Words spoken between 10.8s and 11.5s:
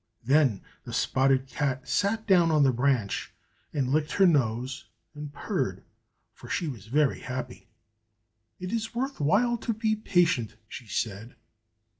said.